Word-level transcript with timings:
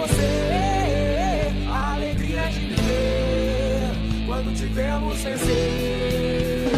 você, 0.00 1.52
a 1.68 1.94
alegria 1.94 2.42
de 2.48 2.60
viver 2.60 4.26
quando 4.26 4.56
tivemos 4.56 5.20
vencer. 5.22 6.70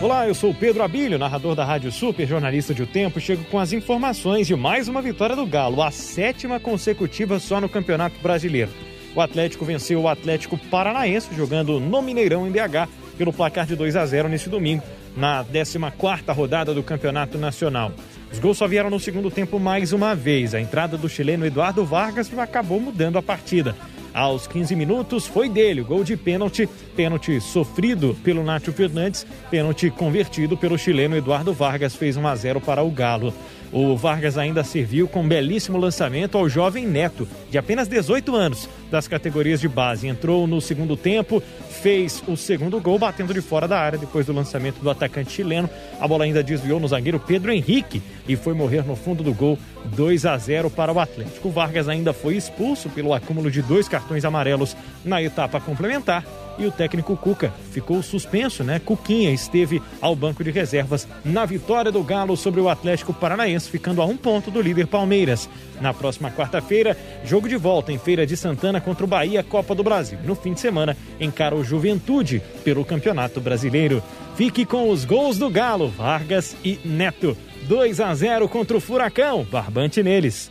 Olá, 0.00 0.28
eu 0.28 0.34
sou 0.34 0.54
Pedro 0.54 0.82
Abílio, 0.82 1.18
narrador 1.18 1.54
da 1.54 1.64
Rádio 1.64 1.90
Super, 1.90 2.26
jornalista 2.26 2.72
de 2.72 2.82
O 2.82 2.86
Tempo. 2.86 3.18
Chego 3.18 3.44
com 3.44 3.58
as 3.58 3.72
informações 3.72 4.46
de 4.46 4.54
mais 4.54 4.88
uma 4.88 5.02
vitória 5.02 5.34
do 5.34 5.46
Galo, 5.46 5.82
a 5.82 5.90
sétima 5.90 6.60
consecutiva 6.60 7.40
só 7.40 7.60
no 7.60 7.68
Campeonato 7.68 8.20
Brasileiro. 8.20 8.70
O 9.14 9.20
Atlético 9.20 9.64
venceu 9.64 10.02
o 10.02 10.08
Atlético 10.08 10.56
Paranaense 10.70 11.34
jogando 11.34 11.80
no 11.80 12.02
Mineirão 12.02 12.46
em 12.46 12.50
BH 12.50 12.88
pelo 13.18 13.32
placar 13.32 13.66
de 13.66 13.74
2 13.74 13.96
a 13.96 14.06
0 14.06 14.28
nesse 14.28 14.48
domingo, 14.48 14.82
na 15.16 15.44
14ª 15.44 16.32
rodada 16.32 16.72
do 16.72 16.82
Campeonato 16.82 17.36
Nacional. 17.36 17.92
Os 18.32 18.38
gols 18.38 18.58
só 18.58 18.68
vieram 18.68 18.88
no 18.88 19.00
segundo 19.00 19.30
tempo 19.30 19.58
mais 19.58 19.92
uma 19.92 20.14
vez. 20.14 20.54
A 20.54 20.60
entrada 20.60 20.96
do 20.96 21.08
chileno 21.08 21.44
Eduardo 21.44 21.84
Vargas 21.84 22.30
acabou 22.38 22.78
mudando 22.78 23.18
a 23.18 23.22
partida. 23.22 23.74
Aos 24.14 24.46
15 24.46 24.74
minutos 24.74 25.26
foi 25.26 25.48
dele 25.48 25.82
gol 25.82 26.02
de 26.02 26.16
pênalti, 26.16 26.68
pênalti 26.96 27.40
sofrido 27.40 28.16
pelo 28.24 28.42
Nátio 28.42 28.72
Fernandes, 28.72 29.26
pênalti 29.50 29.90
convertido 29.90 30.56
pelo 30.56 30.78
chileno 30.78 31.16
Eduardo 31.16 31.52
Vargas, 31.52 31.94
fez 31.94 32.16
1 32.16 32.26
a 32.26 32.34
0 32.34 32.60
para 32.60 32.82
o 32.82 32.90
Galo. 32.90 33.32
O 33.70 33.96
Vargas 33.96 34.38
ainda 34.38 34.64
serviu 34.64 35.06
com 35.06 35.20
um 35.20 35.28
belíssimo 35.28 35.76
lançamento 35.76 36.38
ao 36.38 36.48
jovem 36.48 36.86
Neto, 36.86 37.28
de 37.50 37.58
apenas 37.58 37.86
18 37.86 38.34
anos, 38.34 38.68
das 38.90 39.08
categorias 39.08 39.60
de 39.60 39.68
base. 39.68 40.06
Entrou 40.06 40.46
no 40.46 40.60
segundo 40.60 40.96
tempo, 40.96 41.42
fez 41.82 42.22
o 42.26 42.36
segundo 42.36 42.80
gol, 42.80 42.98
batendo 42.98 43.34
de 43.34 43.40
fora 43.40 43.68
da 43.68 43.78
área 43.78 43.98
depois 43.98 44.26
do 44.26 44.32
lançamento 44.32 44.80
do 44.80 44.90
atacante 44.90 45.32
chileno. 45.32 45.68
A 46.00 46.08
bola 46.08 46.24
ainda 46.24 46.42
desviou 46.42 46.80
no 46.80 46.88
zagueiro 46.88 47.20
Pedro 47.20 47.52
Henrique 47.52 48.02
e 48.26 48.36
foi 48.36 48.54
morrer 48.54 48.84
no 48.86 48.96
fundo 48.96 49.22
do 49.22 49.32
gol, 49.32 49.58
2 49.86 50.26
a 50.26 50.36
0 50.36 50.70
para 50.70 50.92
o 50.92 50.98
Atlético. 50.98 51.50
Vargas 51.50 51.88
ainda 51.88 52.12
foi 52.12 52.36
expulso 52.36 52.88
pelo 52.90 53.14
acúmulo 53.14 53.50
de 53.50 53.62
dois 53.62 53.88
cartões 53.88 54.24
amarelos 54.24 54.76
na 55.04 55.22
etapa 55.22 55.60
complementar 55.60 56.24
e 56.58 56.66
o 56.66 56.70
técnico 56.70 57.16
Cuca 57.16 57.52
ficou 57.70 58.02
suspenso, 58.02 58.64
né? 58.64 58.78
Cuquinha 58.78 59.30
esteve 59.30 59.80
ao 60.00 60.14
banco 60.16 60.42
de 60.42 60.50
reservas 60.50 61.06
na 61.24 61.44
vitória 61.44 61.92
do 61.92 62.02
Galo 62.02 62.36
sobre 62.36 62.60
o 62.60 62.68
Atlético 62.68 63.14
Paranaense, 63.14 63.70
ficando 63.70 64.02
a 64.02 64.04
um 64.04 64.16
ponto 64.16 64.50
do 64.50 64.60
líder 64.60 64.86
Palmeiras. 64.86 65.48
Na 65.80 65.94
próxima 65.94 66.30
quarta-feira, 66.30 66.96
jogo 67.24 67.48
de 67.48 67.56
volta 67.56 67.92
em 67.92 67.98
Feira 67.98 68.26
de 68.26 68.36
Santana 68.36 68.80
contra 68.80 69.04
o 69.04 69.08
Bahia, 69.08 69.42
Copa 69.42 69.74
do 69.74 69.82
Brasil. 69.82 70.18
No 70.24 70.34
fim 70.34 70.52
de 70.52 70.60
semana, 70.60 70.96
encara 71.20 71.54
o 71.54 71.64
Juventude 71.64 72.42
pelo 72.64 72.84
Campeonato 72.84 73.40
Brasileiro. 73.40 74.02
Fique 74.36 74.64
com 74.64 74.90
os 74.90 75.04
gols 75.04 75.38
do 75.38 75.48
Galo, 75.50 75.88
Vargas 75.88 76.56
e 76.64 76.78
Neto. 76.84 77.36
2 77.68 78.00
a 78.00 78.14
0 78.14 78.48
contra 78.48 78.76
o 78.76 78.80
Furacão, 78.80 79.44
barbante 79.44 80.02
neles. 80.02 80.50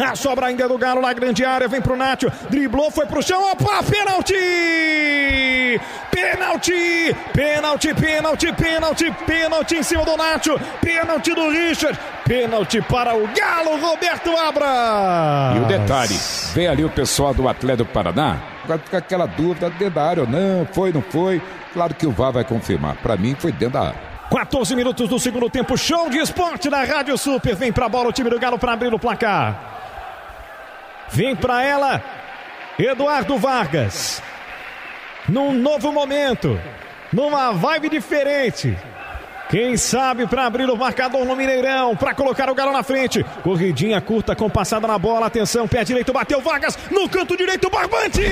A 0.00 0.16
sobra 0.16 0.46
ainda 0.46 0.66
do 0.66 0.78
Galo 0.78 1.02
na 1.02 1.12
grande 1.12 1.44
área, 1.44 1.68
vem 1.68 1.80
pro 1.80 1.96
Nátio, 1.96 2.32
driblou, 2.48 2.90
foi 2.90 3.04
pro 3.06 3.22
chão, 3.22 3.52
opa, 3.52 3.82
pênalti! 3.82 4.34
Pênalti! 6.10 7.14
Pênalti, 7.34 7.94
pênalti, 7.94 8.52
pênalti, 8.52 9.12
pênalti 9.26 9.76
em 9.76 9.82
cima 9.82 10.04
do 10.04 10.16
Nátio, 10.16 10.58
pênalti 10.80 11.34
do 11.34 11.50
Richard, 11.50 11.98
pênalti 12.24 12.80
para 12.80 13.14
o 13.14 13.28
Galo, 13.28 13.78
Roberto 13.78 14.30
Abra! 14.36 15.54
E 15.56 15.60
o 15.60 15.66
detalhe, 15.66 16.18
vem 16.54 16.66
ali 16.66 16.84
o 16.84 16.90
pessoal 16.90 17.34
do 17.34 17.46
Atlético 17.46 17.84
do 17.84 17.92
Paraná, 17.92 18.38
vai 18.66 18.78
ficar 18.78 18.98
aquela 18.98 19.26
dúvida 19.26 19.68
dentro 19.70 19.94
da 19.94 20.02
área 20.02 20.22
ou 20.22 20.28
não, 20.28 20.66
foi, 20.72 20.92
não 20.92 21.02
foi, 21.02 21.42
claro 21.74 21.94
que 21.94 22.06
o 22.06 22.10
VAR 22.10 22.32
vai 22.32 22.44
confirmar, 22.44 22.96
para 22.96 23.16
mim 23.16 23.36
foi 23.38 23.52
dentro 23.52 23.74
da 23.74 23.88
área. 23.88 24.10
14 24.30 24.76
minutos 24.76 25.08
do 25.08 25.18
segundo 25.18 25.50
tempo, 25.50 25.76
show 25.76 26.08
de 26.08 26.18
esporte 26.18 26.70
da 26.70 26.84
Rádio 26.84 27.18
Super. 27.18 27.56
Vem 27.56 27.72
pra 27.72 27.88
bola 27.88 28.10
o 28.10 28.12
time 28.12 28.30
do 28.30 28.38
Galo 28.38 28.60
para 28.60 28.72
abrir 28.74 28.94
o 28.94 28.98
placar. 28.98 29.80
Vem 31.12 31.34
pra 31.34 31.64
ela, 31.64 32.02
Eduardo 32.78 33.36
Vargas. 33.36 34.22
Num 35.28 35.52
novo 35.52 35.92
momento, 35.92 36.58
numa 37.12 37.52
vibe 37.52 37.88
diferente. 37.88 38.76
Quem 39.48 39.76
sabe 39.76 40.28
para 40.28 40.46
abrir 40.46 40.70
o 40.70 40.76
marcador 40.76 41.24
no 41.24 41.34
Mineirão, 41.34 41.96
para 41.96 42.14
colocar 42.14 42.48
o 42.48 42.54
Galo 42.54 42.72
na 42.72 42.84
frente. 42.84 43.24
Corridinha 43.42 44.00
curta 44.00 44.36
com 44.36 44.48
passada 44.48 44.86
na 44.86 44.96
bola. 44.96 45.26
Atenção, 45.26 45.66
pé 45.66 45.82
direito, 45.82 46.12
bateu 46.12 46.40
Vargas 46.40 46.78
no 46.90 47.08
canto 47.08 47.36
direito! 47.36 47.68
Barbante 47.68 48.22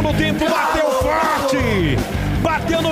segundo 0.00 0.16
tempo, 0.16 0.69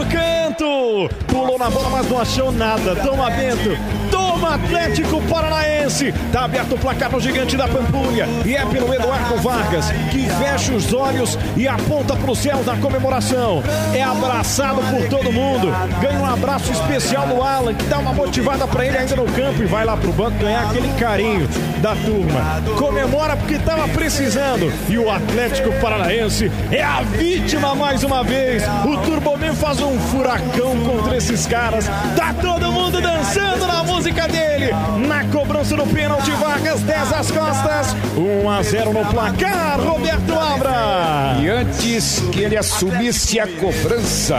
canto! 0.09 1.09
Pulou 1.27 1.59
na 1.59 1.71
bola, 1.71 1.91
mas 1.91 2.09
não 2.09 2.21
achou 2.21 2.53
nada. 2.53 2.97
Toma 2.97 3.31
Bento, 3.31 3.77
toma 4.11 4.55
Atlético 4.55 5.21
Paranaense! 5.23 6.13
Tá 6.33 6.45
aberto 6.45 6.75
o 6.75 6.79
placar 6.79 7.11
no 7.11 7.21
gigante 7.21 7.57
da 7.57 7.69
Pampulha 7.69 8.27
e 8.45 8.57
é 8.57 8.65
pelo 8.67 8.93
Eduardo 8.93 9.37
Vargas 9.37 9.91
que 10.11 10.29
fecha 10.29 10.73
os 10.73 10.93
olhos 10.93 11.39
e 11.57 11.67
aponta 11.67 12.17
pro 12.17 12.35
céu 12.35 12.63
da 12.65 12.77
comemoração. 12.77 13.63
É 13.95 14.03
abraçado 14.03 14.81
por 14.91 15.09
todo 15.09 15.33
mundo. 15.33 15.69
Ganha 16.01 16.19
um 16.19 16.27
abraço 16.27 16.71
especial 16.73 17.27
do 17.27 17.43
Alan, 17.43 17.75
que 17.75 17.85
dá 17.85 17.99
uma 17.99 18.13
motivada 18.13 18.67
pra 18.67 18.85
ele 18.85 18.99
ainda 18.99 19.17
no 19.17 19.27
campo 19.27 19.63
e 19.63 19.67
vai 19.67 19.85
lá 19.85 19.97
pro 19.97 20.13
banco 20.13 20.39
ganhar 20.39 20.69
aquele 20.69 20.93
carinho 20.99 21.49
da 21.81 21.95
turma. 21.95 22.63
Comemora 22.77 23.37
porque 23.37 23.59
tava 23.59 23.89
precisando. 23.89 24.73
E 24.89 24.99
o 24.99 25.11
Atlético 25.11 25.73
Paranaense 25.81 26.51
é 26.71 26.83
a 26.83 27.03
vítima 27.03 27.75
mais 27.75 28.03
uma 28.03 28.23
vez. 28.23 28.63
O 28.85 28.97
Turboman 28.99 29.55
faz 29.55 29.81
um 29.81 29.98
furacão 30.11 30.79
contra 30.85 31.17
esses 31.17 31.47
caras. 31.47 31.87
Tá 32.17 32.35
todo 32.41 32.73
mundo 32.73 33.01
dançando 33.01 33.67
na 33.67 33.83
música 33.85 34.27
dele. 34.29 34.71
Na 35.07 35.25
cobrança 35.25 35.77
do 35.77 35.87
pênalti, 35.87 36.31
Vargas 36.33 36.81
10 36.81 37.13
às 37.13 37.31
costas. 37.31 37.97
1 38.17 38.51
a 38.51 38.63
0 38.63 38.93
no 38.93 39.05
placar, 39.07 39.81
Roberto 39.81 40.33
Abra. 40.35 41.39
E 41.41 41.49
antes 41.49 42.21
que 42.33 42.41
ele 42.41 42.57
assumisse 42.57 43.39
a 43.39 43.47
cobrança, 43.47 44.37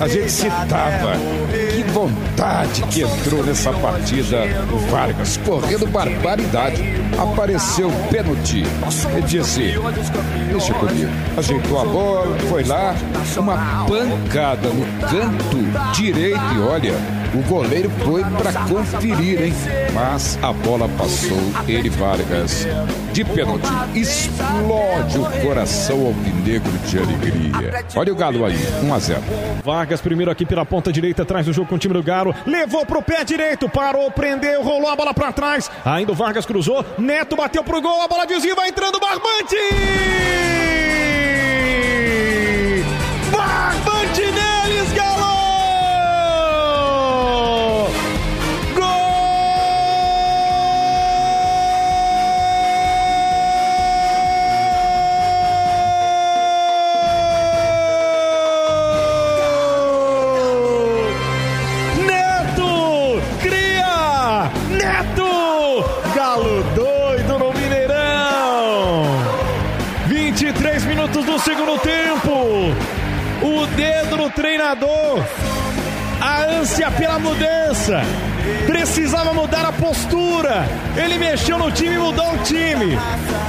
a 0.00 0.08
gente 0.08 0.30
citava 0.30 1.12
que 1.50 1.82
vontade 1.92 2.82
que 2.90 3.02
entrou 3.02 3.44
nessa 3.44 3.72
partida 3.72 4.42
o 4.72 4.78
Vargas, 4.90 5.36
correndo 5.38 5.86
barbaridade. 5.86 6.82
Apareceu 7.18 7.88
o 7.88 8.08
pênalti. 8.08 8.64
Ele 9.12 9.22
disse: 9.22 9.74
Deixa 10.50 10.74
comigo. 10.74 11.10
Ajeitou 11.36 11.80
a 11.80 11.84
bola, 11.84 12.38
foi 12.48 12.64
lá, 12.64 12.94
uma 13.36 13.84
pancada 13.86 14.68
no 14.74 15.08
canto 15.08 15.92
direito 15.92 16.40
e 16.56 16.60
olha. 16.60 17.24
O 17.34 17.42
goleiro 17.48 17.90
foi 18.04 18.22
para 18.22 18.52
conferir, 18.68 19.42
hein? 19.42 19.52
Mas 19.92 20.38
a 20.40 20.52
bola 20.52 20.88
passou, 20.90 21.36
ele 21.66 21.90
Vargas, 21.90 22.64
de 23.12 23.24
pênalti. 23.24 23.66
Explode 23.92 25.18
o 25.18 25.42
coração 25.42 26.06
alvinegro 26.06 26.70
de 26.86 26.96
alegria. 26.96 27.84
Olha 27.96 28.12
o 28.12 28.16
Galo 28.16 28.44
aí, 28.44 28.56
1 28.84 28.94
a 28.94 28.98
0. 29.00 29.20
Vargas 29.64 30.00
primeiro 30.00 30.30
aqui 30.30 30.46
pela 30.46 30.64
ponta 30.64 30.92
direita, 30.92 31.22
atrás 31.22 31.46
do 31.46 31.52
jogo 31.52 31.68
com 31.68 31.74
o 31.74 31.78
time 31.78 31.94
do 31.94 32.04
Galo. 32.04 32.32
Levou 32.46 32.86
pro 32.86 33.02
pé 33.02 33.24
direito, 33.24 33.68
parou, 33.68 34.08
prendeu, 34.12 34.62
rolou 34.62 34.88
a 34.88 34.94
bola 34.94 35.12
pra 35.12 35.32
trás. 35.32 35.68
Ainda 35.84 36.12
o 36.12 36.14
Vargas 36.14 36.46
cruzou. 36.46 36.86
Neto 36.96 37.34
bateu 37.34 37.64
pro 37.64 37.82
gol, 37.82 38.00
a 38.00 38.06
bola 38.06 38.26
desvia, 38.26 38.54
vai 38.54 38.68
entrando! 38.68 39.00
Barbante 39.00 40.43
do 71.34 71.40
segundo 71.40 71.76
tempo. 71.78 72.72
O 73.42 73.66
dedo 73.74 74.16
no 74.16 74.30
treinador. 74.30 75.24
A 76.20 76.44
ânsia 76.44 76.90
pela 76.92 77.18
mudança. 77.18 78.02
Precisava 78.66 79.34
mudar 79.34 79.64
a 79.66 79.72
postura. 79.72 80.64
Ele 80.96 81.18
mexeu 81.18 81.58
no 81.58 81.72
time 81.72 81.96
e 81.96 81.98
mudou 81.98 82.34
o 82.34 82.38
time. 82.38 82.96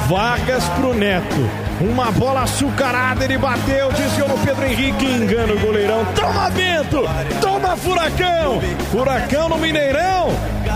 Vargas 0.07 0.67
pro 0.69 0.95
Neto. 0.95 1.49
Uma 1.81 2.11
bola 2.11 2.43
açucarada, 2.43 3.25
ele 3.25 3.37
bateu, 3.37 3.91
desviou 3.91 4.29
no 4.29 4.37
Pedro 4.37 4.65
Henrique, 4.65 5.05
engana 5.05 5.53
o 5.53 5.59
goleirão. 5.59 6.05
Toma 6.15 6.49
vento, 6.49 7.03
toma 7.41 7.75
furacão. 7.75 8.61
Furacão 8.91 9.49
no 9.49 9.57
Mineirão? 9.57 10.29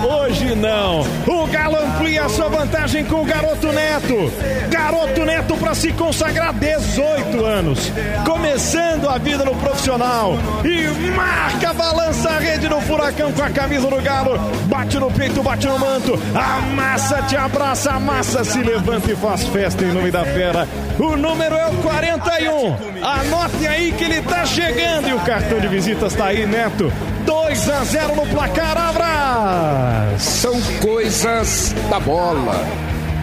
Hoje 0.04 0.56
não. 0.56 1.02
O 1.28 1.48
Galo 1.48 1.78
amplia 1.78 2.28
sua 2.30 2.50
vantagem 2.50 3.04
com 3.06 3.22
o 3.22 3.26
Garoto 3.26 3.72
Neto. 3.72 4.32
Garoto 4.70 5.26
Neto 5.26 5.58
para 5.58 5.74
se 5.74 5.92
consagrar 5.94 6.54
18 6.54 7.46
anos. 7.46 7.92
Começando 8.26 9.10
a 9.10 9.18
vida 9.18 9.44
no 9.44 9.56
profissional. 9.56 10.38
E 10.64 11.10
marca, 11.12 11.74
balança 11.74 12.30
a 12.30 12.40
rede 12.40 12.70
no 12.70 12.82
Furacão 12.82 13.32
com 13.32 13.44
a 13.44 13.50
camisa 13.50 13.88
do 13.88 14.02
Galo. 14.02 14.38
Bate 14.66 14.98
no 14.98 15.12
peito, 15.12 15.44
bate 15.44 15.68
no 15.68 15.80
manto. 15.80 16.20
A 16.36 16.62
massa 16.62 17.22
te 17.24 17.36
abraça, 17.36 17.92
a 17.92 18.00
massa 18.00 18.44
se 18.44 18.62
levanta 18.62 19.12
e 19.12 19.16
faz 19.16 19.44
festa 19.48 19.84
em 19.84 19.94
nome 19.94 20.12
da 20.12 20.24
fera. 20.24 20.68
O 20.98 21.16
número 21.16 21.56
é 21.56 21.68
o 21.68 21.74
41. 21.78 23.06
Anote 23.06 23.68
aí 23.68 23.92
que 23.92 24.04
ele 24.04 24.22
tá 24.22 24.46
chegando 24.46 25.08
e 25.10 25.14
o 25.14 25.20
cartão 25.20 25.60
de 25.60 25.68
visitas 25.68 26.14
tá 26.14 26.26
aí, 26.26 26.46
Neto. 26.46 26.92
2 27.26 27.70
a 27.70 27.84
0 27.84 28.16
no 28.16 28.26
placar, 28.28 28.78
Abras. 28.78 30.22
São 30.22 30.60
coisas 30.82 31.74
da 31.90 32.00
bola, 32.00 32.66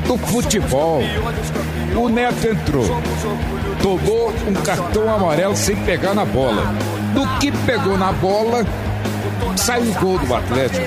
do 0.06 0.16
futebol. 0.16 1.02
O 1.94 2.08
Neto 2.08 2.46
entrou, 2.46 3.02
tomou 3.82 4.32
um 4.46 4.54
cartão 4.62 5.14
amarelo 5.14 5.56
sem 5.56 5.76
pegar 5.76 6.14
na 6.14 6.24
bola. 6.24 6.74
Do 7.14 7.26
que 7.38 7.50
pegou 7.50 7.96
na 7.96 8.12
bola, 8.12 8.64
saiu 9.56 9.90
o 9.90 9.94
gol 9.94 10.18
do 10.18 10.34
Atlético 10.34 10.86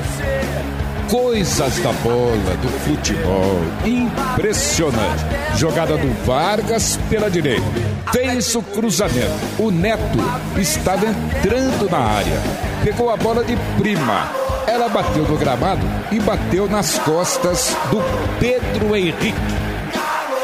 coisas 1.09 1.79
da 1.79 1.91
bola, 2.03 2.55
do 2.61 2.69
futebol. 2.85 3.59
Impressionante. 3.83 5.25
Jogada 5.57 5.97
do 5.97 6.25
Vargas 6.25 6.99
pela 7.09 7.29
direita. 7.29 7.65
Fez 8.11 8.55
o 8.55 8.61
cruzamento. 8.61 9.31
O 9.57 9.71
Neto 9.71 10.19
estava 10.57 11.07
entrando 11.07 11.89
na 11.89 11.97
área. 11.97 12.39
Pegou 12.83 13.09
a 13.09 13.17
bola 13.17 13.43
de 13.43 13.57
prima. 13.77 14.31
Ela 14.67 14.87
bateu 14.87 15.23
no 15.23 15.35
gramado 15.35 15.85
e 16.11 16.19
bateu 16.19 16.69
nas 16.69 16.99
costas 16.99 17.75
do 17.89 17.97
Pedro 18.39 18.95
Henrique. 18.95 19.33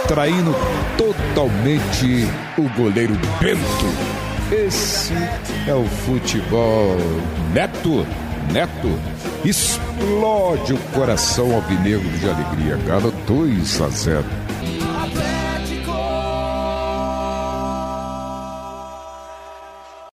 Traindo 0.07 0.55
totalmente 0.97 2.27
o 2.57 2.67
goleiro 2.75 3.13
Bento. 3.39 4.15
Esse 4.51 5.13
é 5.67 5.73
o 5.73 5.85
futebol. 5.85 6.97
Neto, 7.53 8.05
Neto 8.51 8.99
explode 9.45 10.73
o 10.73 10.77
coração 10.93 11.53
alvinegro 11.53 12.09
de 12.17 12.29
alegria. 12.29 12.77
Galo 12.77 13.11
2 13.27 13.81
a 13.81 13.89
0. 13.89 14.25